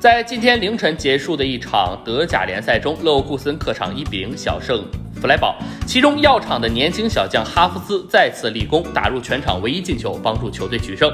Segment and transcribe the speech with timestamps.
[0.00, 4.82] 在今天凌晨结束的一场德甲联赛中，勒沃库森客场一比零小胜
[5.20, 5.58] 弗莱堡。
[5.86, 11.12] 其中，药厂的年轻小将哈弗斯再次立功，打入全场唯一进球，帮助球队取胜。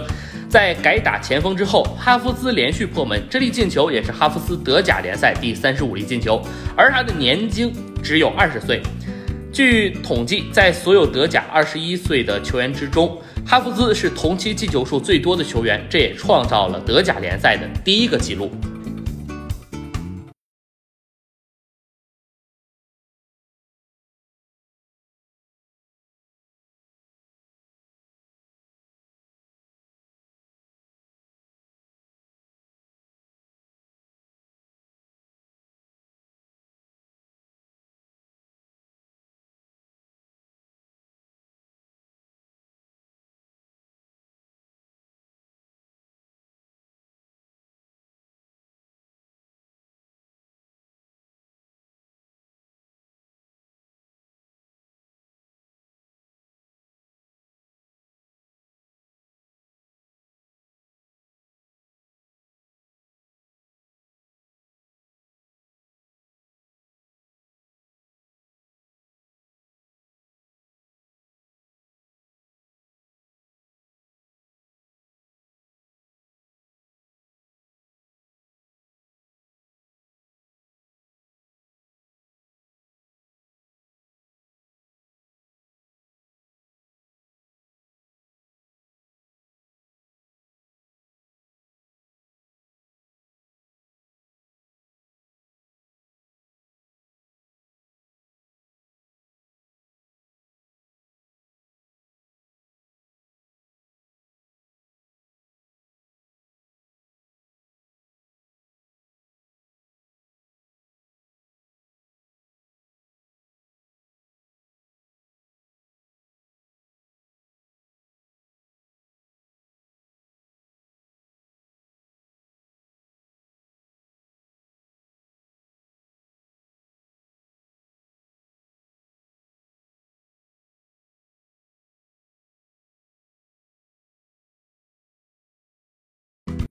[0.48, 6.40] 在改打前锋之后，哈弗斯连续破门，这粒进球也是哈弗斯德甲联赛第三十五粒进球，
[6.76, 7.72] 而他的年龄
[8.04, 8.80] 只有二十岁。
[9.52, 18.48] 据统计，在所有德甲二十一岁的球员之中，哈弗斯是同期进球数最多的球员，这也创造了德甲联赛的第一个纪录。